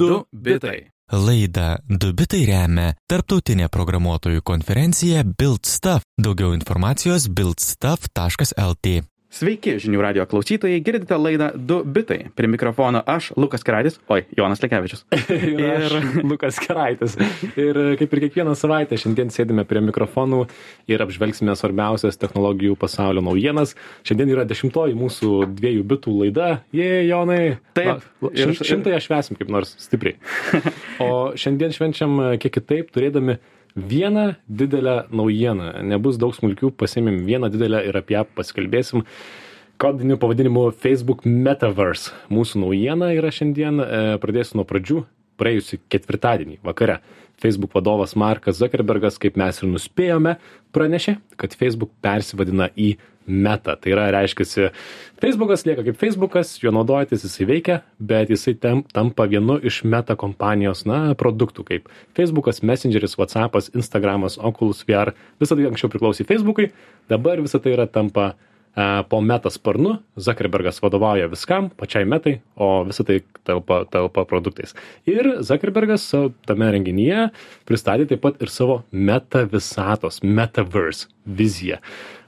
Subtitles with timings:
[0.00, 0.78] Du bitai.
[1.12, 6.06] Laidą Du bitai remia Tarptautinė programuotojų konferencija Build Stuff.
[6.16, 8.94] Daugiau informacijos buildstuff.lt.
[9.30, 12.16] Sveiki, žinių radio klausytojai, girdite laidą 2 bitai.
[12.34, 15.04] Prie mikrofono aš, Lukas Keraitis, oi, Jonas Lekevičius.
[15.30, 15.92] ir aš,
[16.26, 17.14] Lukas Keraitis.
[17.54, 20.40] Ir kaip ir kiekvieną savaitę šiandien sėdime prie mikrofonų
[20.90, 23.76] ir apžvelgsime svarbiausias technologijų pasaulio naujienas.
[24.02, 26.50] Šiandien yra dešimtoji mūsų dviejų bitų laida.
[26.74, 27.60] Jie, Jonai.
[27.78, 28.02] Taip.
[28.18, 30.18] Va, ir šimtąją švesim kaip nors stipriai.
[31.00, 33.38] O šiandien švenčiam kiek kitaip, turėdami
[33.76, 35.72] vieną didelę naujieną.
[35.86, 39.06] Nebus daug smulkių, pasimėm vieną didelę ir apie ją pasikalbėsim.
[39.80, 42.12] Kodiniu pavadinimu Facebook Metaverse.
[42.28, 43.80] Mūsų naujiena yra šiandien.
[43.80, 45.04] E, pradėsiu nuo pradžių.
[45.40, 46.98] Praėjusį ketvirtadienį vakare
[47.40, 50.36] Facebook vadovas Markas Zuckerbergas, kaip mes ir nuspėjome,
[50.76, 52.92] pranešė, kad Facebook persivadina į
[53.26, 53.76] meta.
[53.76, 54.70] Tai yra, reiškia,
[55.20, 60.16] Facebookas lieka kaip Facebookas, jo naudojantis jisai veikia, bet jisai tam, tampa vienu iš meta
[60.18, 65.14] kompanijos, na, produktų, kaip Facebookas, Messengeris, WhatsAppas, Instagramas, Oculus VR.
[65.42, 66.70] Visą tai anksčiau priklausė Facebookui,
[67.12, 68.32] dabar visą tai yra tampa
[69.10, 74.76] po meta sparnu, Zuckerbergas vadovauja viskam, pačiai metai, o visą tai telpa, telpa produktais.
[75.10, 76.06] Ir Zuckerbergas
[76.46, 77.28] tame renginyje
[77.68, 81.80] pristatė taip pat ir savo meta visatos, metaverse viziją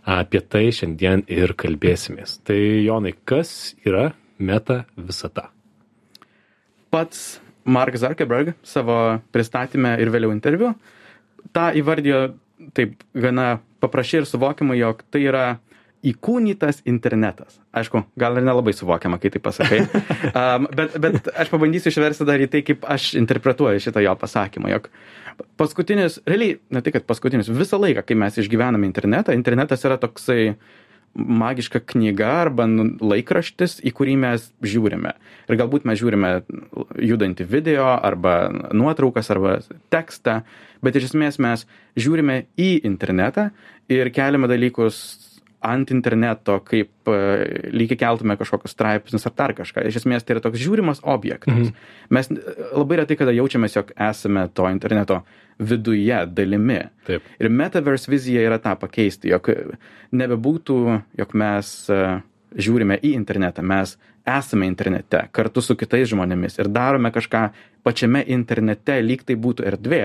[0.03, 2.41] apie tai šiandien ir kalbėsimės.
[2.43, 4.11] Tai Jonai, kas yra
[4.43, 5.53] meta visata?
[6.91, 10.73] Pats Mark Zuckerberg savo pristatymę ir vėliau interviu
[11.51, 12.23] tą įvardijo
[12.77, 15.47] taip gana paprasčiai ir suvokiamai, jog tai yra
[16.03, 17.61] įkūnytas internetas.
[17.79, 19.83] Aišku, gal ir nelabai suvokiama, kai tai pasakai.
[20.33, 24.71] Um, bet, bet aš pabandysiu išversti dar į tai, kaip aš interpretuoju šitą jo pasakymą,
[24.73, 24.87] jog
[25.61, 30.55] paskutinis, realiai, ne tik, paskutinis, visą laiką, kai mes išgyvename internetą, internetas yra toksai
[31.15, 35.13] magiška knyga arba nu, laikraštis, į kurį mes žiūrime.
[35.51, 36.31] Ir galbūt mes žiūrime
[37.03, 38.37] judantį video arba
[38.73, 39.59] nuotraukas arba
[39.93, 40.41] tekstą,
[40.85, 41.67] bet iš esmės mes
[42.01, 43.51] žiūrime į internetą
[43.93, 45.03] ir keliame dalykus
[45.63, 47.19] ant interneto, kaip e,
[47.75, 49.85] lygiai keltume kažkokius straipsnius ar dar kažką.
[49.89, 51.55] Iš esmės tai yra toks žiūrimas objektas.
[51.55, 51.87] Mhm.
[52.15, 52.41] Mes e,
[52.75, 55.23] labai retai kada jaučiamės, jog esame to interneto
[55.63, 56.81] viduje dalimi.
[57.07, 57.27] Taip.
[57.39, 59.53] Ir metaverse vizija yra tą pakeisti, jog
[60.13, 60.79] nebebūtų,
[61.21, 62.01] jog mes e,
[62.59, 63.97] žiūrime į internetą, mes
[64.29, 67.49] esame internete kartu su kitais žmonėmis ir darome kažką
[67.83, 70.05] pačiame internete, lyg tai būtų erdvė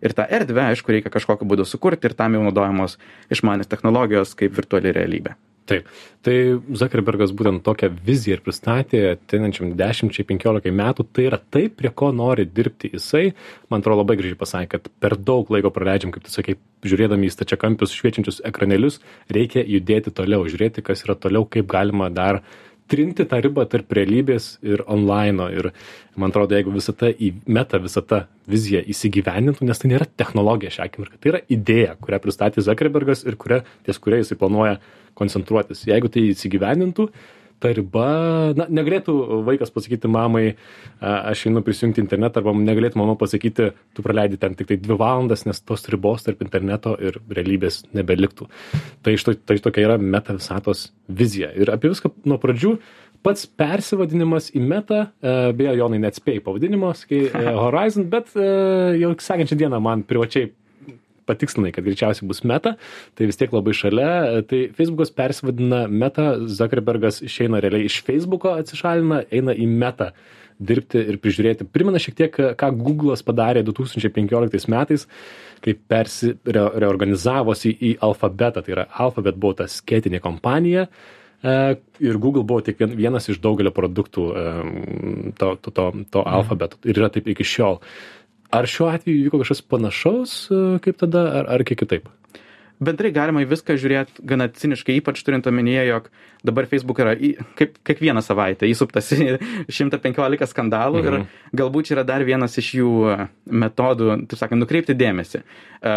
[0.00, 2.98] ir tą erdvę aišku reikia kažkokiu būdu sukurti ir tam jau naudojamos
[3.32, 5.36] išmanios technologijos kaip virtuali realybė
[5.70, 5.86] Taip.
[6.26, 6.34] Tai
[6.76, 11.06] Zuckerbergas būtent tokią viziją ir pristatė ateinančiam 10-15 metų.
[11.14, 13.30] Tai yra tai, prie ko nori dirbti jisai.
[13.70, 16.56] Man atrodo labai gražiai pasakė, kad per daug laiko praleidžiam, kaip tu sakai,
[16.86, 18.98] žiūrėdami į stačiakampius šviečiančius ekranėlius,
[19.30, 23.92] reikia judėti toliau, žiūrėti, kas yra toliau, kaip galima dar uh, trinti tą ribą tarp
[23.96, 25.48] realybės ir onlaino.
[25.54, 25.70] Ir
[26.20, 31.20] man atrodo, jeigu visata į meta, visata vizija įsigyvendintų, nes tai nėra technologija šią akimirką,
[31.20, 34.78] tai yra idėja, kurią pristatė Zuckerbergas ir kuria, ties kuria jisai planuoja
[35.18, 35.84] koncentruotis.
[35.88, 37.08] Jeigu tai įsigyvendintų,
[37.60, 38.06] ta riba,
[38.56, 39.14] na, negalėtų
[39.46, 40.44] vaikas pasakyti mamai,
[41.00, 45.44] aš einu prisijungti internetą, arba negalėtų mama pasakyti, tu praleidi ten tik tai dvi valandas,
[45.48, 48.48] nes tos ribos tarp interneto ir realybės nebeliktų.
[49.04, 51.52] Tai, iš to, tai tokia yra meta visatos vizija.
[51.56, 52.76] Ir apie viską nuo pradžių
[53.24, 57.26] pats persivadinimas į metą, beje, Jonai net spėjai pavadinimo, sakai
[57.64, 60.54] Horizon, bet jau sekančią dieną man privačiai
[61.30, 62.74] patikslinai, kad greičiausiai bus meta,
[63.14, 64.10] tai vis tiek labai šalia.
[64.50, 70.10] Tai Facebookas persivadina meta, Zuckerbergas išeina realiai iš Facebooko, atsišalina, eina į meta
[70.60, 71.66] dirbti ir prižiūrėti.
[71.72, 75.06] Primena šiek tiek, ką Google'as padarė 2015 metais,
[75.64, 78.64] kai persi, re, reorganizavosi į Alphabetą.
[78.64, 80.86] Tai yra Alphabet buvo ta skėtinė kompanija.
[81.40, 81.56] E,
[82.04, 84.46] ir Google buvo tik vienas iš daugelio produktų e,
[85.40, 86.32] to, to, to, to mhm.
[86.36, 86.76] Alphabet.
[86.84, 87.80] Ir yra taip iki šiol.
[88.50, 92.08] Ar šiuo atveju įvyko kažkas panašaus e, kaip tada, ar, ar kiek kitaip?
[92.80, 96.06] Bendrai galima į viską žiūrėti gana ciniškai, ypač turint omenyje, jog
[96.48, 101.26] dabar Facebook yra į, kaip kiekvieną savaitę įsuptas 115 skandalų mhm.
[101.28, 102.94] ir galbūt yra dar vienas iš jų
[103.44, 105.42] metodų, taip sakant, nukreipti dėmesį.
[105.44, 105.94] E,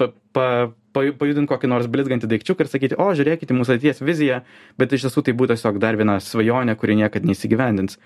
[0.00, 0.46] pa, pa,
[0.94, 4.40] pajudinti kokį nors blizgantį daikčiuką ir sakyti, o žiūrėkite mūsų ateities viziją,
[4.80, 7.98] bet iš tiesų tai būtų tiesiog dar viena svajonė, kuri niekada neįsigyvendins.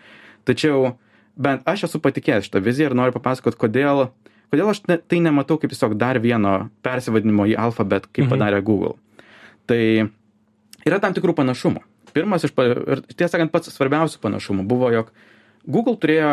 [0.48, 0.94] Tačiau
[1.36, 4.08] bent aš esu patikėjęs šitą viziją ir noriu papasakot, kodėl,
[4.52, 8.34] kodėl aš ne, tai nematau kaip tiesiog dar vieno persivadinimo į alfabet, kaip mhm.
[8.34, 8.96] padarė Google.
[9.70, 9.80] Tai
[10.84, 11.82] yra tam tikrų panašumų.
[12.14, 15.10] Pirmas iš, ir tiesą sakant, pats svarbiausių panašumų buvo, jog
[15.66, 16.32] Google turėjo,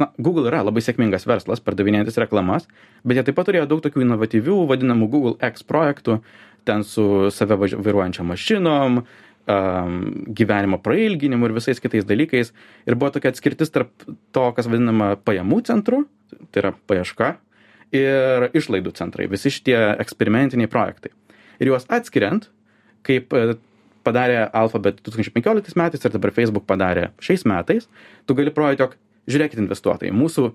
[0.00, 2.66] na, Google yra labai sėkmingas verslas, pardavinėjantis reklamas,
[3.04, 6.18] bet jie taip pat turėjo daug tokių inovatyvių, vadinamų Google X projektų,
[6.66, 9.04] ten su save vairuojančiam mašinom,
[9.50, 10.00] um,
[10.36, 12.54] gyvenimo prailginimu ir visais kitais dalykais.
[12.86, 16.04] Ir buvo tokia atskirtis tarp to, kas vadinama pajamų centru,
[16.54, 17.34] tai yra paieška,
[17.94, 21.12] ir išlaidų centrai, visi šitie eksperimentiniai projektai.
[21.60, 22.48] Ir juos atskiriant,
[23.06, 23.56] kaip e,
[24.06, 27.88] padarė Alphabet 2015 metais ir dabar Facebook padarė šiais metais,
[28.26, 28.96] tu gali parodyti, jog
[29.30, 30.50] žiūrėkit investuotojai, mūsų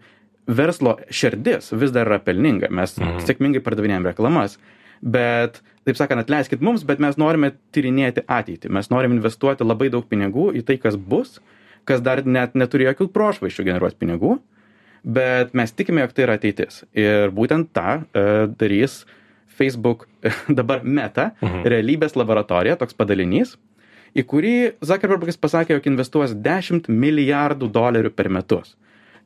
[0.56, 3.22] verslo širdis vis dar yra pelninga, mes mhm.
[3.28, 4.60] sėkmingai pardavinėjom reklamas,
[5.02, 10.06] bet, taip sakant, atleiskit mums, bet mes norime tyrinėti ateitį, mes norim investuoti labai daug
[10.10, 11.40] pinigų į tai, kas bus,
[11.86, 14.40] kas dar net neturi jokių prošvaiščių generuoti pinigų,
[15.06, 16.82] bet mes tikime, jog tai yra ateitis.
[16.98, 18.26] Ir būtent tą e,
[18.58, 19.04] darys
[19.56, 20.08] Facebook
[20.60, 21.68] dabar meta, mhm.
[21.70, 23.56] realybės laboratorija, toks padalinys,
[24.16, 24.56] į kurį
[24.86, 28.76] Zuckerbergas pasakė, jog investuos 10 milijardų dolerių per metus.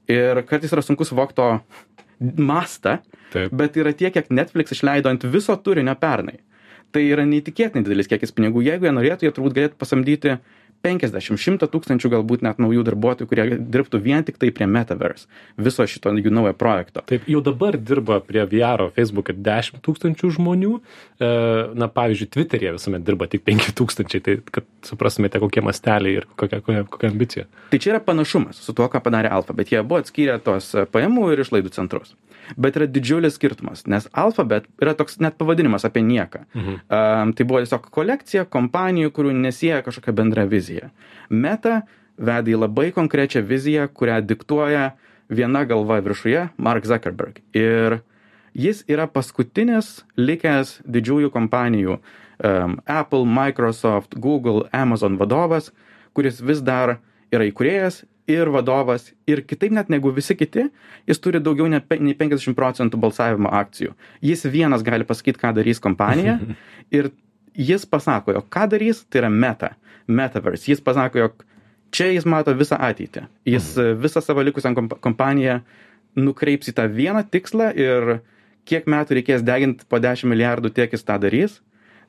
[0.10, 1.50] Ir kartais yra sunku suvokti to
[2.42, 2.98] mastą,
[3.34, 3.54] Taip.
[3.56, 6.40] bet yra tiek, kiek Netflix išleido ant viso turinio pernai.
[6.90, 8.64] Tai yra neįtikėtinai didelis kiekis pinigų.
[8.66, 10.40] Jeigu jie norėtų, jie turbūt galėtų pasamdyti
[10.86, 15.28] 50, 100 tūkstančių galbūt net naujų darbuotojų, kurie dirbtų vien tik tai prie Metaverse,
[15.60, 17.04] viso šito jų naujo projekto.
[17.10, 21.32] Taip, jau dabar dirba prie VR, Facebook 10 tūkstančių žmonių, e,
[21.80, 26.62] na, pavyzdžiui, Twitter'e visuomet dirba tik 5 tūkstančiai, tai kad suprastumėte, kokie masteliai ir kokia,
[26.64, 27.50] kokia, kokia ambicija.
[27.74, 31.34] Tai čia yra panašumas su tuo, ką padarė Alfa, bet jie buvo atskyrę tos pajamų
[31.34, 32.16] ir išlaidų centrus
[32.58, 36.46] bet yra didžiulis skirtumas, nes Alphabet yra toks net pavadinimas apie nieką.
[36.56, 36.78] Mhm.
[36.90, 40.69] Um, tai buvo tiesiog kolekcija kompanijų, kurių nesieja kažkokia bendra vizija.
[41.30, 41.82] Meta
[42.20, 44.92] veda į labai konkrečią viziją, kurią diktuoja
[45.30, 47.42] viena galva viršuje- Mark Zuckerberg.
[47.54, 48.02] Ir
[48.54, 55.72] jis yra paskutinis likęs didžiųjų kompanijų um, Apple, Microsoft, Google, Amazon vadovas,
[56.14, 56.98] kuris vis dar
[57.32, 60.68] yra įkūrėjas ir vadovas ir kitaip net negu visi kiti,
[61.10, 63.96] jis turi daugiau nei 50 procentų balsavimo akcijų.
[64.22, 66.38] Jis vienas gali pasakyti, ką darys kompanija
[66.98, 67.12] ir
[67.54, 69.74] jis pasako, jog ką darys, tai yra meta,
[70.10, 70.68] metaverse.
[70.72, 71.46] Jis pasako, jog
[71.96, 73.28] čia jis mato visą ateitį.
[73.50, 74.02] Jis mhm.
[74.04, 75.62] visą savo likusią kompaniją
[76.20, 78.20] nukreips į tą vieną tikslą ir
[78.70, 81.60] kiek metų reikės deginti po 10 milijardų, tiek jis tą darys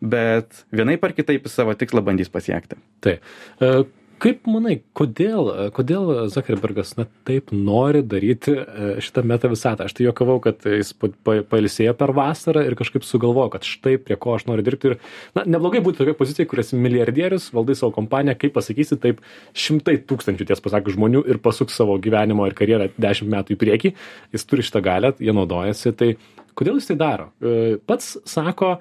[0.01, 2.79] bet vienaip ar kitaip savo tikslą bandys pasiekti.
[3.05, 3.25] Taip.
[4.21, 10.07] Kaip manai kodėl kodėl zakerbergas na taip nori daryti e, šitą meta visatą aš tai
[10.07, 14.37] juokavau kad jis pa pa pailsėjo per vasarą ir kažkaip sugalvojo kad štai prie ko
[14.37, 14.97] aš noriu dirbti ir
[15.39, 19.23] na neblogai būti tokioj pozicijoj kur esi milijardierius valdai savo kompaniją kaip pasakysi taip
[19.57, 23.93] šimtai tūkstančių tiesą pasakius žmonių ir pasuks savo gyvenimo ir karjerą dešimt metų į priekį.
[24.35, 25.95] Jis turi šitą galią jie naudojasi.
[25.97, 26.11] Tai
[26.59, 27.31] kodėl jis tai daro?
[27.41, 28.77] E, pats sako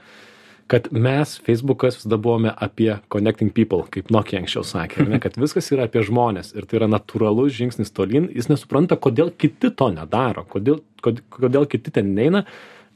[0.70, 5.72] kad mes feisbukas visada buvome apie connecting people kaip nokia anksčiau sakė ne kad viskas
[5.74, 10.46] yra apie žmones ir tai yra natūralus žingsnis tolyn jis nesupranta kodėl kiti to nedaro
[10.50, 12.46] kodėl kod kodėl kiti ten neina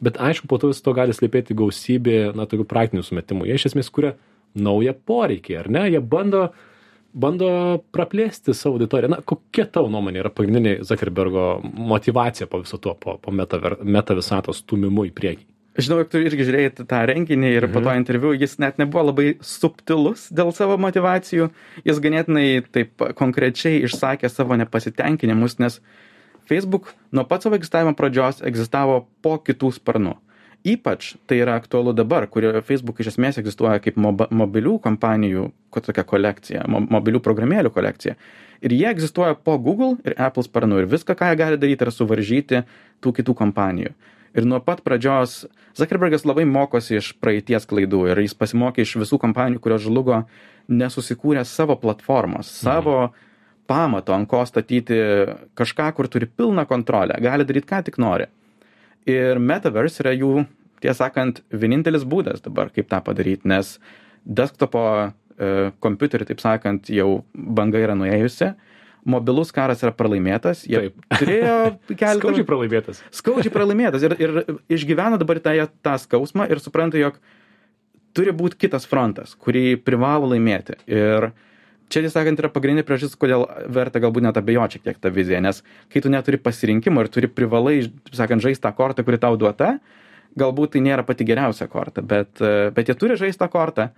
[0.03, 3.47] bet aišku po to viso to gali slypėti gausybė na tokių praktinių sumetimų.
[3.47, 4.13] Jie iš esmės kuria
[4.53, 5.87] naują poreikį ar ne?
[5.93, 6.49] Jie bando
[7.13, 7.47] bando
[7.93, 9.11] praplėsti savo auditoriją.
[9.13, 14.17] Na kokia tavo nuomonė yra pagrindinė zakerbergo motyvacija po viso to po po metaver meta
[14.17, 18.01] visatos stūmimu į priekį žinau jog tu irgi žiūrėjai tą renginį ir po to mhm.
[18.03, 21.49] interviu jis net nebuvo labai subtilus dėl savo motyvacijų
[21.87, 25.79] jis ganėtinai taip konkrečiai išsakė savo nepasitenkinimus nes
[26.49, 30.17] facebook nuo pat savo egzistavimo pradžios egzistavo po kitų sparnu
[30.63, 36.05] ypač tai yra aktualu dabar kur facebook iš esmės egzistuoja kaip moba mobilių kompanijų tokia
[36.07, 38.15] kolekcija mo mobilių programėlių kolekcija.
[38.63, 41.91] Ir jie egzistuoja po google ir apple sparnu ir viską ką jie gali daryt yra
[41.91, 42.61] suvaržyti
[43.03, 43.91] tų kitų kompanijų
[44.33, 45.43] ir nuo pat pradžios
[45.77, 50.23] zakerbergas labai mokosi iš praeities klaidų ir jis pasimokė iš visų kompanijų kurios žlugo
[50.71, 53.13] nesusikūrė savo platformos savo
[53.69, 54.97] pamato ant ko statyti
[55.57, 58.27] kažką kur turi pilną kontrolę gali daryt ką tik nori.
[59.09, 60.45] Ir metaverse yra jų
[60.83, 63.77] tiesą sakant vienintelis būdas dabar kaip tą padaryt nes
[64.23, 68.53] desktopo e, kompiuterių taip sakant jau banga yra nuėjusi
[69.05, 70.63] mobilus karas yra pralaimėtas.
[70.69, 71.05] Jie Taip.
[71.21, 71.55] turėjo
[71.91, 72.17] keletą.
[72.19, 73.01] Skaudžiai pralaimėtas.
[73.13, 74.35] Skaudžiai pralaimėtas ir, ir
[74.73, 75.55] išgyvena dabar tą,
[75.85, 77.19] tą skausmą ir supranta, jog
[78.17, 80.77] turi būti kitas frontas, kurį privalo laimėti.
[80.89, 81.31] Ir
[81.89, 85.41] čia, tiesą sakant, yra pagrindinė priežastis, kodėl verta galbūt net abejoti šiek tiek tą viziją,
[85.43, 85.61] nes
[85.93, 89.75] kai tu neturi pasirinkimo ir turi privalai, taip sakant, žaisti tą kortą, kuri tau duota,
[90.39, 92.41] galbūt tai nėra pati geriausia korta, bet,
[92.73, 93.89] bet jie turi žaisti tą kortą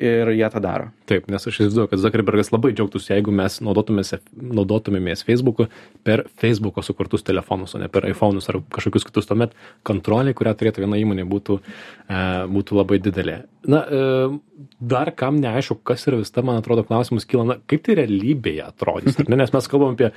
[0.00, 0.88] ir jie tą daro.
[1.08, 5.68] Taip, nes aš įsivaizduoju, kad Zuckerbergas labai džiaugtųsi, jeigu mes naudotumėmės Facebook'u
[6.06, 9.28] per Facebook'o sukurtus telefonus, o ne per iPhone'us ar kažkokius kitus.
[9.30, 12.22] Tuomet kontrolė, kurią turėtų viena įmonė, būtų, e,
[12.56, 13.40] būtų labai didelė.
[13.68, 17.84] Na, e, dar kam neaišku, kas yra vis ta, man atrodo, klausimus kyla, na, kaip
[17.86, 19.20] tai realybėje atrodys.
[19.28, 19.36] Ne?
[19.36, 20.10] Nes mes kalbam apie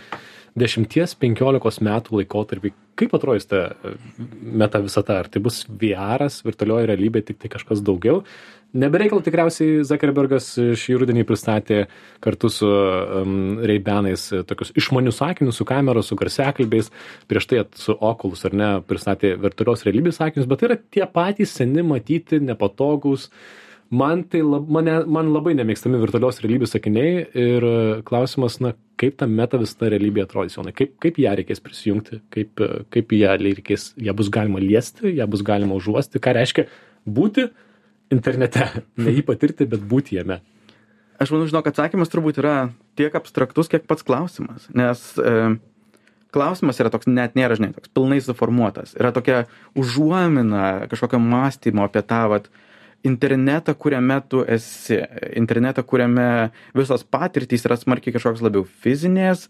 [0.59, 3.95] 10-15 metų laikotarpį, kaip atrodys ta e,
[4.41, 5.21] meta visata?
[5.23, 8.21] Ar tai bus VR, virtualioji realybė, tik tai kažkas daugiau?
[8.73, 10.47] Nebereikal tikriausiai Zuckerbergas
[10.81, 11.83] šį rudenį pristatė
[12.25, 16.89] kartu su um, Reibenais tokius išmanius akinius su kamera, su garsiakalbiais,
[17.29, 21.53] prieš tai su Oculus ar ne pristatė virtualios realybės akinius, bet tai yra tie patys
[21.53, 23.29] seni matyti, nepatogus.
[23.93, 27.69] Man tai lab, mane, man labai nemėgstami virtualios realybės akiniai ir
[28.09, 32.63] klausimas, na, kaip ta meta visata realybė atrodys, Jonai, kaip, kaip ją reikės prisijungti, kaip,
[32.93, 36.67] kaip ją reikės, ją bus galima liesti, ją bus galima užuosti, ką reiškia
[37.03, 37.49] būti
[38.13, 38.69] internete,
[39.03, 40.39] ne jį patirti, bet būti jame.
[41.21, 42.55] Aš manau, žinok, atsakymas turbūt yra
[42.99, 44.65] tiek abstraktus, kiek pats klausimas.
[44.75, 45.33] Nes e,
[46.33, 48.95] klausimas yra toks, net nėra, žinai, toks pilnai suformuotas.
[48.97, 49.43] Yra tokia
[49.79, 52.49] užuomina kažkokio mąstymo apie tą, vat,
[53.03, 54.99] internetą, kuriame tu esi.
[55.35, 59.49] Internetą, kuriame visos patirtys yra smarkiai kažkoks labiau fizinės,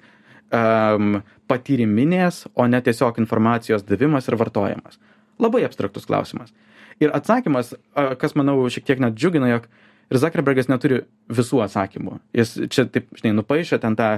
[0.49, 4.99] um, patyriminės, o ne tiesiog informacijos davimas ir vartojimas.
[5.41, 6.53] Labai abstraktus klausimas.
[7.01, 7.73] Ir atsakymas,
[8.21, 9.67] kas manau šiek tiek net džiugina, jog
[10.13, 12.19] ir Zuckerbergas neturi visų atsakymų.
[12.37, 14.09] Jis čia taip, žinai, nupaišė ten tą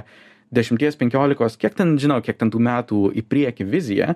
[0.54, 4.14] 10-15, kiek ten, žinau, kiek ten tų metų į priekį viziją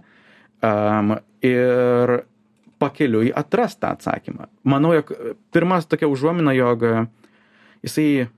[0.62, 2.20] um, ir
[2.80, 4.49] pakeliui atras tą atsakymą.
[4.64, 5.12] Manau, jog
[5.52, 6.84] pirmas tokia užuomina, jog
[7.84, 8.28] jisai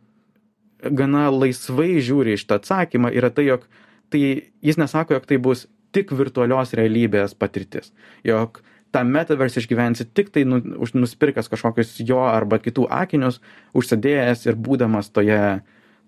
[0.82, 3.68] gana laisvai žiūri iš tą atsakymą yra tai, jog
[4.12, 4.22] tai
[4.64, 7.92] jis nesako, jog tai bus tik virtualios realybės patirtis.
[8.26, 8.60] Jog
[8.92, 13.40] tą metaverse išgyvensi tiktai nu, už nusipirkęs kažkokius jo arba kitų akinius,
[13.76, 15.62] užsidėjęs ir būdamas toje,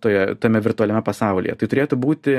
[0.04, 1.56] toje, tame virtualiame pasaulyje.
[1.60, 2.36] Tai turėtų būti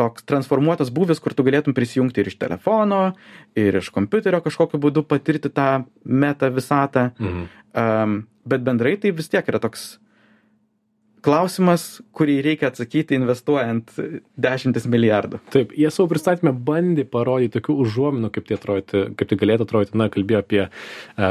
[0.00, 3.02] toks transformuotas būvis, kur tu galėtum prisijungti ir iš telefono,
[3.58, 7.10] ir iš kompiuterio kažkokiu būdu patirti tą meta visatą.
[7.20, 7.48] Mhm.
[7.70, 9.92] Um, bet bendrai tai vis tiek yra toks
[11.24, 13.92] klausimas, kurį reikia atsakyti investuojant
[14.40, 15.40] dešimtis milijardų.
[15.52, 19.98] Taip, jie savo pristatymę bandė parodyti tokių užuominų, kaip tai, atrodyti, kaip tai galėtų atrodyti.
[20.00, 20.70] Na, kalbėjo apie e,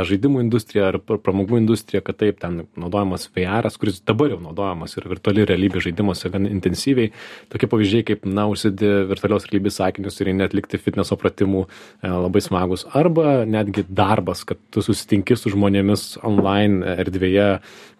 [0.09, 5.07] žaidimų industriją ar pramogų industriją, kad taip, ten naudojamas VR, kuris dabar jau naudojamas ir
[5.09, 7.13] virtuali realybė žaidimuose gan intensyviai.
[7.53, 12.85] Tokie pavyzdžiai kaip, na, užsidė virtualios realybės sakinius ir netlikti fitneso pratimų e, labai smagus.
[12.97, 17.49] Arba netgi darbas, kad tu susitinki su žmonėmis online erdvėje,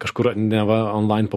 [0.02, 1.30] kažkur neva online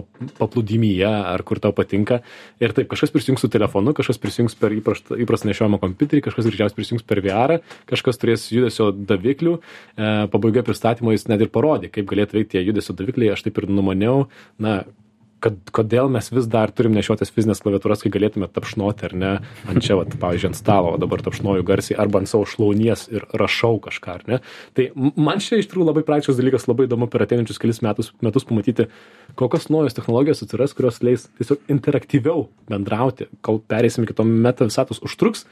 [0.44, 2.20] paplūdimyje ar kur tau patinka.
[2.62, 6.78] Ir taip, kažkas prisijungs su telefonu, kažkas prisijungs per įprastą, įprastą nešiojamą kompiuterį, kažkas greičiausiai
[6.78, 7.58] prisijungs per VR,
[7.90, 9.56] kažkas turės judesio daviklių.
[9.58, 13.32] E, pabaigoje pristatymo jis net ir parodė, kaip galėtų veikti tie judesio davikliai.
[13.34, 14.28] Aš taip ir numaniau,
[14.62, 14.82] na,
[15.44, 19.32] kad kodėl mes vis dar turim nešiotis fizinės klaviatūras, kai galėtume tapšnoti ar ne
[19.68, 23.26] ant čia, vat, pavyzdžiui, ant stalo, o dabar tapšnoju garsiai arba ant savo šlaunies ir
[23.36, 24.40] rašau kažką, ar ne.
[24.76, 28.48] Tai man čia iš tikrųjų labai praktiškas dalykas, labai įdomu per ateinančius kelius metus, metus
[28.48, 28.88] pamatyti,
[29.40, 35.02] kokios naujos technologijos atsiras, kurios leis tiesiog interaktyviau bendrauti, kol perėsim iki to meta visatos
[35.04, 35.44] užtruks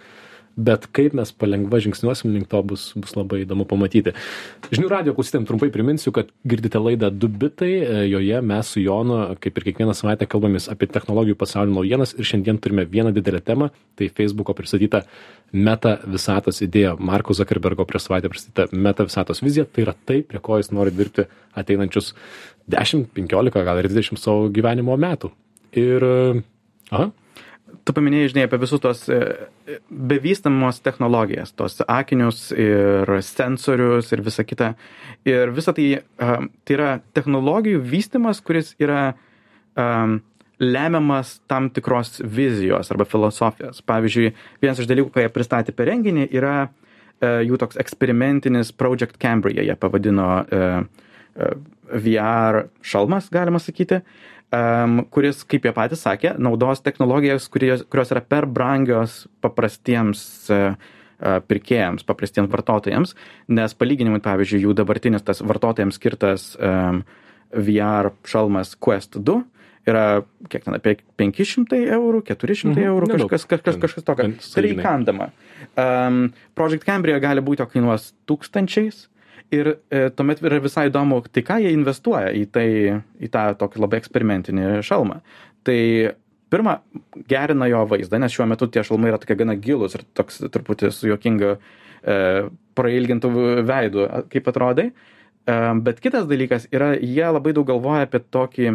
[0.57, 4.15] bet kaip mes palengva žingsniuosim link to bus, bus labai įdomu pamatyti.
[4.73, 9.21] Žinių radio klausytėm trumpai priminsiu, kad girdite laidą Du bitai, e, joje mes su Jonu,
[9.43, 13.71] kaip ir kiekvieną savaitę, kalbamės apie technologijų pasaulio naujienas ir šiandien turime vieną didelę temą,
[13.97, 15.05] tai Facebook'o pristatyta
[15.53, 20.41] meta visatos idėja, Marko Zuckerbergo prieš savaitę pristatyta meta visatos vizija, tai yra tai, prie
[20.43, 21.29] ko jis nori dirbti
[21.59, 22.13] ateinančius
[22.73, 25.33] 10, 15, gal ir 20 savo gyvenimo metų.
[25.79, 26.05] Ir,
[26.93, 27.11] aha,
[27.85, 29.19] tu paminėjai, žinai, apie visus tos e,
[29.89, 34.73] bevystamos technologijas, tos akinius ir sensorius ir visa kita.
[35.29, 35.87] Ir visa tai,
[36.19, 39.13] tai yra technologijų vystimas, kuris yra
[39.79, 40.19] um,
[40.63, 43.83] lemiamas tam tikros vizijos arba filosofijos.
[43.87, 46.57] Pavyzdžiui, vienas iš dalykų, ką jie pristatė per renginį, yra
[47.23, 50.81] jų toks eksperimentinis Project Cambria, jie pavadino uh,
[51.93, 54.01] VR šalmas, galima sakyti.
[54.03, 60.25] Uh, um, kuris, kaip jie patys sakė, naudos technologijas, kurios, kurios yra per brangios paprastiems
[60.53, 60.77] uh,
[61.49, 63.17] pirkėjams, paprastiems vartotojams,
[63.55, 67.05] nes palyginimui, pavyzdžiui, jų dabartinis tas vartotojams skirtas um,
[67.53, 69.39] VR šalmas Quest 2
[69.89, 74.29] yra, kiek ten, apie 500 eurų, 400 mhm, eurų, kažkas, kažkas, kažkas tokio.
[74.39, 75.31] Tai įkandama.
[75.73, 76.21] Um,
[76.59, 79.07] Project Cambria gali būti, o kainuos tūkstančiais,
[79.53, 82.67] ir e, tuomet yra visai įdomu, tai ką jie investuoja į tai,
[83.23, 85.21] į tą tokį labai eksperimentinį šalmą.
[85.67, 85.79] Tai
[86.53, 86.79] pirma,
[87.31, 90.93] gerina jo vaizdą, nes šiuo metu tie šalmai yra tokie gana gilus ir toks truputį
[90.93, 92.17] su juokinga e,
[92.79, 93.33] prailgintų
[93.69, 94.91] veidų, kaip atrodai.
[94.91, 98.75] E, bet kitas dalykas yra, jie labai daug galvoja apie tokį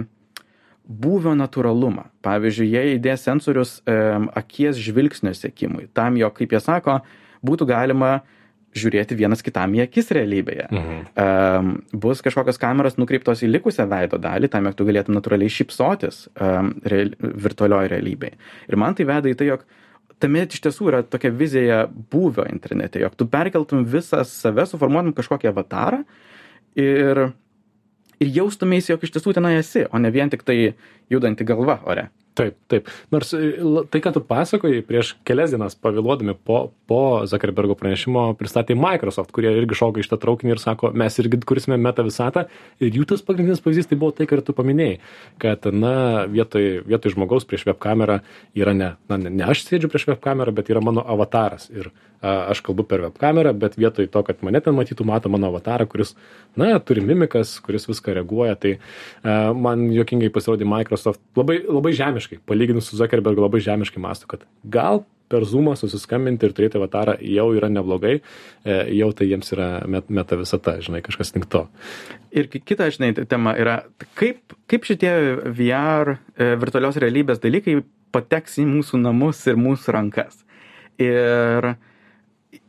[0.88, 2.08] būvio natūralumą.
[2.24, 3.98] Pavyzdžiui, jie įdės sensorius e,
[4.40, 7.02] akies žvilgsnio sėkimui, tam, jog, kaip jie sako,
[7.46, 8.37] būtų galima e,
[8.76, 10.68] žiūrėti vienas kitam į akis realybėje.
[10.72, 11.00] Mhm.
[11.24, 11.72] Um,
[12.04, 16.74] bus kažkokios kameros nukreiptos į likusią veido dalį, tam, jog tu galėtum natūraliai šypsotis um,
[16.86, 17.14] real,
[17.48, 18.38] virtualioje realybėje.
[18.70, 19.66] Ir man tai veda į tai, jog
[20.22, 25.52] tame iš tiesų yra tokia vizija būvio internete, jog tu perkeltum visą save, suformuotum kažkokį
[25.52, 26.04] avatarą
[26.78, 27.28] ir,
[28.20, 30.60] ir jaustumėsi, jog iš tiesų tenai esi, o ne vien tik tai
[31.14, 32.10] judanti galva ore.
[32.38, 32.90] Taip, taip.
[33.14, 33.40] Nors e,
[33.90, 39.50] tai, ką tu pasakojai, prieš kelias dienas pavėluodami po, po Zuckerbergo pranešimo pristatė Microsoft, kurie
[39.58, 42.46] irgi šoka iš tą traukinį ir sako, mes irgi kursime meta visatą.
[42.78, 45.00] Ir jų tas pagrindinis pavyzdys tai buvo tai, ką tu paminėjai,
[45.42, 48.20] kad, na, vietoj, vietoj žmogaus prieš webkamerą
[48.58, 51.72] yra ne, na, ne, ne aš sėdžiu prieš webkamerą, bet yra mano avataras.
[51.74, 51.90] Ir
[52.22, 55.90] a, aš kalbu per webkamerą, bet vietoj to, kad mane ten matytų, mato mano avatarą,
[55.90, 56.14] kuris,
[56.60, 58.60] na, turi mimikas, kuris viską reaguoja.
[58.62, 64.28] Tai a, man jokingai pasirodė Microsoft labai, labai žemiškai, palyginus su Zuckerbergu, labai žemiškai mąsto,
[64.28, 68.22] kad gal per Zoomą susiskambinti ir turėti avatarą jau yra neblogai,
[68.64, 71.66] e, jau tai jiems yra met, meta visata, žinai, kažkas link to.
[72.32, 73.82] Ir ki- kita, žinai, tema yra,
[74.16, 75.12] kaip, kaip šitie
[75.58, 77.82] VR e, virtualios realybės dalykai
[78.16, 80.40] pateks į mūsų namus ir mūsų rankas.
[80.98, 81.74] Ir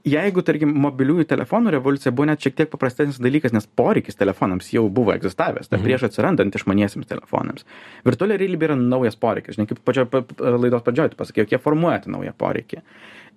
[0.08, 4.84] jeigu, tarkim, mobiliųjų telefonų revoliucija buvo net šiek tiek paprastesnis dalykas, nes poreikis telefonams jau
[4.92, 7.66] buvo egzistavęs, dar prieš atsirandant išmaniesiams telefonams.
[8.06, 11.54] Virtuali realybė yra naujas poreikis, žinai, kaip pačio pa- pa- laidos pradžioje tu pasakėjai, jog
[11.56, 12.82] jie formuoja tą naują poreikį.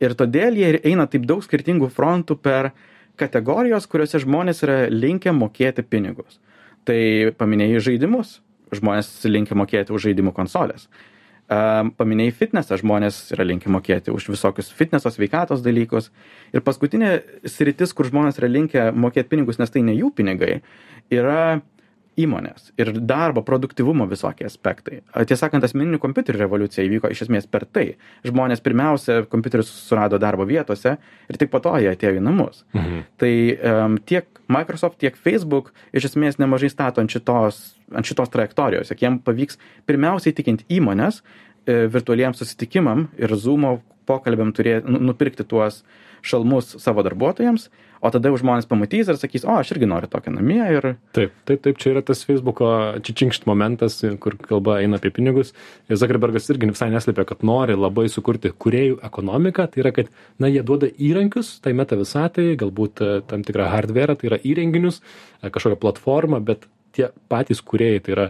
[0.02, 2.72] Ir todėl jie ir eina taip daug skirtingų frontų per
[3.22, 6.40] kategorijos, kuriuose žmonės yra linkę mokėti pinigus.
[6.88, 6.98] Tai
[7.38, 8.40] paminėjai žaidimus,
[8.74, 10.88] žmonės linkę mokėti už žaidimų konsolės.
[11.52, 16.08] Paminėjai fitnesą, žmonės yra linkę mokėti už visokius fitneso sveikatos dalykus.
[16.56, 17.10] Ir paskutinė
[17.44, 20.62] sritis, kur žmonės yra linkę mokėti pinigus, nes tai ne jų pinigai,
[21.12, 21.60] yra
[22.20, 25.00] įmonės ir darbo produktivumo visokie aspektai.
[25.16, 27.86] Tiesą sakant, asmeninių kompiuterių revoliucija įvyko iš esmės per tai.
[28.28, 30.98] Žmonės pirmiausia kompiuterius surado darbo vietose
[31.32, 32.66] ir tik po to jie atėjo į namus.
[32.76, 33.06] Mhm.
[33.22, 33.34] Tai
[33.72, 37.62] um, tiek Microsoft, tiek Facebook iš esmės nemažai stato ant šitos,
[37.96, 43.70] ant šitos trajektorijos, jog jiems pavyks pirmiausiai tikinti įmonės e, virtualiem susitikimam ir Zoom
[44.12, 45.82] pokalbėm turėti, nupirkti tuos
[46.22, 47.70] šalmus savo darbuotojams,
[48.02, 51.34] o tada jau žmonės pamatys ir sakys, o aš irgi noriu tokią namie ir Taip,
[51.50, 52.70] taip, taip, čia yra tas Facebook'o
[53.06, 55.54] čičinkšt momentas, kur kalba eina apie pinigus.
[55.90, 59.68] Ir Zuckerbergas irgi visai neslėpia, kad nori labai sukurti kuriejų ekonomiką.
[59.74, 64.18] Tai yra, kad, na, jie duoda įrankius, tai meta visatai, galbūt e, tam tikrą hardware,
[64.18, 65.02] tai yra įrenginius,
[65.42, 66.66] e, kažkokią platformą, bet
[66.98, 68.28] tie patys kuriejai, tai yra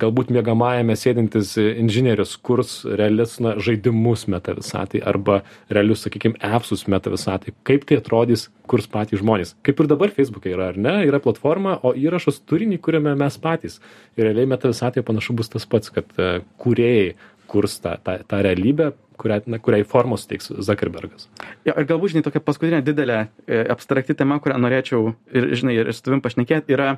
[0.00, 5.40] galbūt mėgamajame sėdintis inžinierius kurs realius na, žaidimus meta visatai arba
[5.72, 7.54] realius, sakykime, appsus meta visatai.
[7.66, 9.54] Kaip tai atrodys, kurs patys žmonės.
[9.66, 10.98] Kaip ir dabar Facebook'e yra, ar ne?
[11.08, 13.80] Yra platforma, o įrašas turinį kuriame mes patys.
[14.18, 18.42] Ir realiai meta visatai panašu bus tas pats, kad uh, kuriejai kurs tą, tą, tą
[18.42, 21.28] realybę, kurią, na, kuriai formos teiks Zuckerbergas.
[21.66, 25.92] Jo, ir galbūt, žinai, tokia paskutinė didelė e, abstrakti tema, kurią norėčiau ir, žinai, ir
[25.94, 26.96] su tavim pašnekėti, yra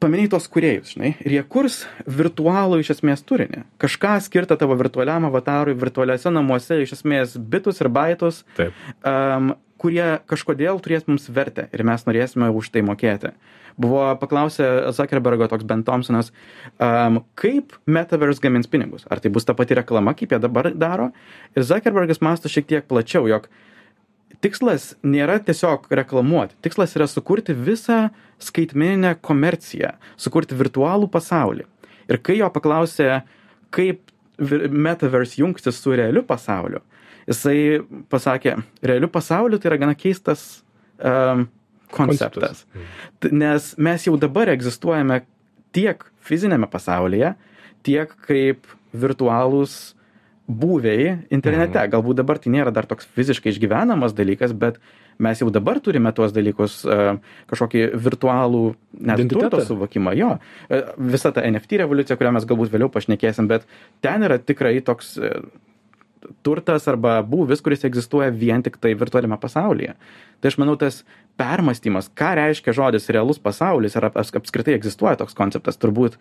[0.00, 3.64] paminėjai tos kuriejus, žinai, ir jie kurs virtualų iš esmės turinį.
[3.80, 8.76] Kažką skirtą tavo virtualiam avatarui, virtualiuose namuose, iš esmės bitus ir baitus, Taip.
[9.04, 13.32] um, kurie kažkodėl turės mums vertę ir mes norėsime už tai mokėti.
[13.80, 16.32] Buvo paklausę Zuckerbergo toks Ben Thompsonas,
[16.76, 19.06] um, kaip Metaverse gamins pinigus.
[19.08, 21.10] Ar tai bus ta pati reklama, kaip jie dabar daro.
[21.56, 23.48] Ir Zuckerbergas masto šiek tiek plačiau, jog
[24.44, 26.56] tikslas nėra tiesiog reklamuoti.
[26.64, 28.08] Tikslas yra sukurti visą
[28.40, 31.66] skaitmeninę komerciją, sukurti virtualų pasaulį.
[32.10, 33.20] Ir kai jo paklausė,
[33.74, 34.06] kaip
[34.40, 36.80] Metaverse jungtis su realiu pasauliu,
[37.28, 38.54] jisai pasakė,
[38.88, 40.62] realiu pasauliu tai yra gana keistas
[40.96, 41.44] um,
[41.92, 42.64] konceptas.
[43.20, 45.20] T- Nes mes jau dabar egzistuojame
[45.76, 47.34] tiek fizinėme pasaulyje,
[47.84, 48.64] tiek kaip
[48.96, 49.92] virtualūs
[50.50, 51.82] būviai internete.
[51.92, 54.80] Galbūt dabar tai nėra dar toks fiziškai išgyvenamas dalykas, bet
[55.20, 57.16] mes jau dabar turime tuos dalykus, e,
[57.52, 58.62] kažkokį virtualų
[58.98, 60.14] net turto suvokimą.
[60.18, 60.30] Jo,
[60.70, 63.66] E, visa ta NFT revoliucija, kurią mes galbūt vėliau pašnekėsim, bet
[64.04, 65.32] ten yra tikrai toks e,
[66.46, 69.94] turtas arba būvis, kuris egzistuoja vien tik tai virtualiame pasaulyje.
[70.40, 71.02] Tai aš manau, tas
[71.40, 76.18] permastymas, ką reiškia žodis realus pasaulis ir ap- apskritai egzistuoja toks konceptas, turbūt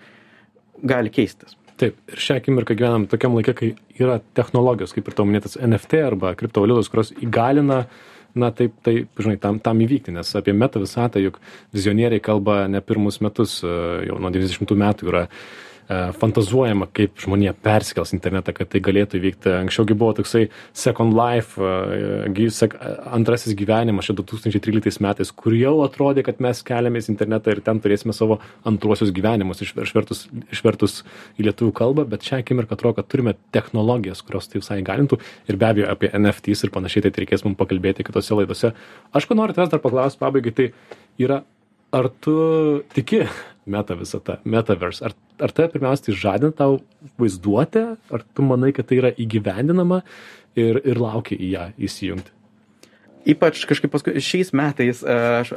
[0.88, 1.59] gali keistis.
[1.80, 3.70] Taip, ir šią akimirką gyvenam tokiam laikė, kai
[4.02, 7.86] yra technologijos, kaip ir tau minėtas NFT arba kriptovaliutos, kurios įgalina,
[8.40, 11.40] na taip, taip, žinai, tam, tam įvykti, nes apie meta visatą juk
[11.76, 13.72] vizionieriai kalba ne pirmus metus, e,
[14.10, 15.24] jau nuo 90 metų yra
[15.90, 19.50] fantazuojama, kaip žmonija persikels internetą, kad tai galėtų įvykti.
[19.64, 20.44] Anksčiaugi buvo toksai
[20.78, 22.78] Second Life, e, sek-
[23.10, 28.14] antrasis gyvenimas čia 2013 metais, kur jau atrodė, kad mes keliamės internetą ir ten turėsime
[28.14, 31.04] savo antruosius gyvenimus išver- išvertus, išvertus
[31.40, 35.58] į lietuvių kalbą, bet šią akimirką atrodo, kad turime technologijas, kurios tai visai galintų ir
[35.58, 38.74] be abejo apie NFTs ir panašiai, tai reikės mums pakalbėti kitose laidose.
[39.14, 40.72] Aš ko noriu tavęs dar paklausti pabaigai, tai
[41.18, 41.44] yra,
[41.92, 43.26] ar tu tiki
[43.72, 45.04] meta visata, metaverse?
[45.06, 46.80] Ar, ar tai pirmiausiai žadina tau
[47.22, 50.02] vaizduotę, ar tu manai, kad tai yra įgyvendinama
[50.58, 52.36] ir, ir laukia į ją įsijungti?
[53.30, 55.52] Ypač kažkaip paskui šiais metais e, aš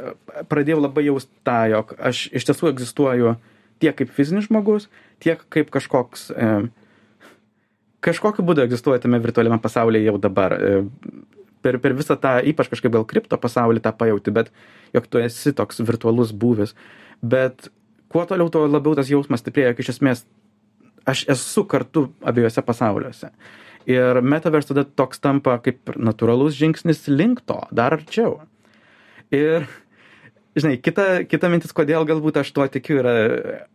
[0.51, 3.37] pradėjau labai jaust tą, jog aš iš tiesų egzistuoju
[3.83, 4.89] tiek kaip fizinis žmogus,
[5.23, 6.49] tiek kaip kažkoks, e,
[8.03, 10.57] kažkokiu būdu egzistuoja tame virtualiame pasaulyje jau dabar.
[10.59, 10.83] E,
[11.63, 14.51] per, per visą tą, ypač kažkaip gal kripto pasaulį tą pajauti, bet
[14.95, 16.75] jog tu esi toks virtualus būvis.
[17.23, 17.69] Bet
[18.13, 20.23] kuo toliau, tuo labiau tas jausmas stiprėja, jog iš esmės
[21.09, 23.31] aš esu kartu abiejose pasauliuose.
[23.89, 28.37] Ir metaverse tada toks tampa kaip natūralus žingsnis link to, dar arčiau.
[29.33, 29.65] Ir,
[30.55, 33.15] žinai, kita, kita mintis, kodėl galbūt aš tuo tikiu, yra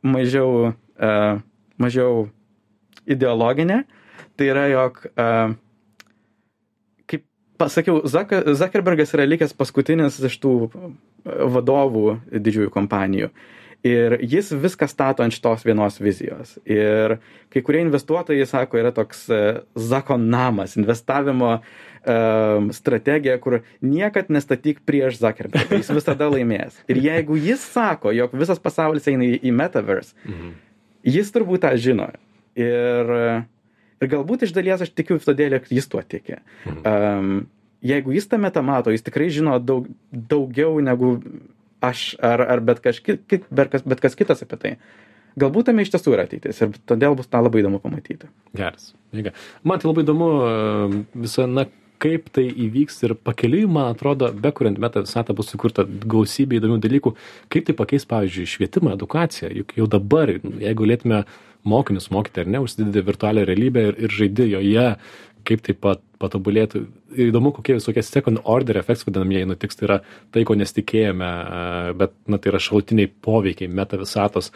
[0.06, 1.42] mažiau, uh,
[1.82, 2.28] mažiau
[3.04, 3.82] ideologinė.
[4.38, 5.52] Tai yra, jog, uh,
[7.10, 7.26] kaip
[7.60, 10.54] pasakiau, Zuckerbergas yra likęs paskutinis iš tų
[11.26, 13.28] vadovų didžiųjų kompanijų.
[13.28, 16.56] Uh, ir jis viską stato ant šitos vienos vizijos.
[16.66, 17.18] Ir
[17.52, 19.42] kai kurie investuotojai sako yra toks e,
[19.74, 26.80] zakonamas investavimo um, strategija kur niekad nestatyk prieš Zuckerbergą jis visada laimės.
[26.90, 30.56] Ir jeigu jis sako jog visas pasaulis eina į, į metaverse mhm.
[31.06, 32.10] jis turbūt tą žino.
[32.58, 33.14] Ir
[33.98, 36.40] ir galbūt iš dalies aš tikiu todėl jog jis tuo tiki.
[36.66, 37.46] Um,
[37.84, 41.18] jeigu jis tame tą mato jis tikrai žino daug daugiau negu
[41.84, 44.76] aš ar, ar bet, kažki, bet, kas, bet kas kitas apie tai.
[45.38, 48.30] Galbūt tame iš tiesų yra ateitis ir todėl bus tą labai įdomu pamatyti.
[48.58, 48.92] Geras.
[49.14, 49.34] Jėga.
[49.62, 50.30] Man tai labai įdomu
[51.14, 51.68] visą, na,
[52.02, 56.78] kaip tai įvyks ir pakeliui, man atrodo, be kuriant metą visatą bus sukurta gausybė įdomių
[56.82, 57.14] dalykų,
[57.52, 59.50] kaip tai pakeis, pavyzdžiui, švietimą, edukaciją.
[59.62, 61.22] Juk jau dabar, jeigu galėtume
[61.68, 64.88] mokinius mokyti ar ne, užsidėti virtualią realybę ir, ir žaidė joje,
[65.48, 66.84] kaip tai pat patobulėtų.
[67.28, 69.98] Įdomu, kokie visokie second order effects vadinamieji nutiks, tai yra
[70.34, 71.32] tai, ko nesitikėjome,
[71.98, 74.52] bet na, tai yra šalutiniai poveikiai meta visatos.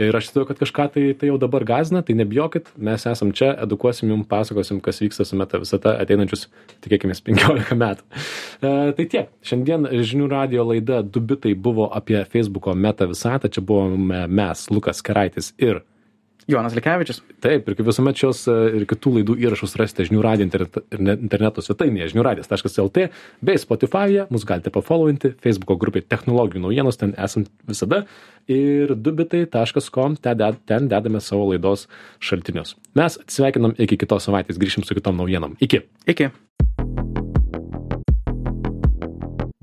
[0.00, 3.50] Ir aš tikiu, kad kažką tai, tai jau dabar gazina, tai nebijokit, mes esam čia,
[3.66, 6.46] edukuosim jums, pasakosim, kas vyksta su meta visata ateinančius,
[6.84, 8.06] tikėkime, 15 metų.
[8.08, 14.24] E, tai tiek, šiandien žinių radio laida Dubitai buvo apie Facebook'o meta visatą, čia buvome
[14.32, 15.82] mes, Lukas Karaitis ir
[16.50, 17.20] Jonas Likevičius.
[17.42, 21.64] Taip, ir kaip visuomet šios e, ir kitų laidų įrašus rasite žinių radijo interneto, interneto
[21.64, 23.06] svetainėje žiniųradijas.lt
[23.44, 28.02] bei Spotify'e, mus galite pafollowinti, Facebook'o grupė technologijų naujienos, ten esant visada
[28.50, 31.86] ir dubitai.com, ten, dedame savo laidos
[32.22, 32.76] šaltinius.
[32.98, 35.56] Mes atsisveikinam iki kitos savaitės, grįšim su kitom naujienom.
[35.62, 35.84] Iki.
[36.10, 36.32] Iki.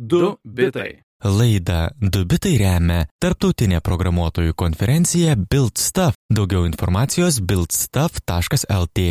[0.09, 1.08] Du bitai.
[1.19, 6.15] Laidą Dubitai remia tarptautinė programuotojų konferencija BuildStuff.
[6.31, 9.09] Daugiau informacijos buildstuff.lt.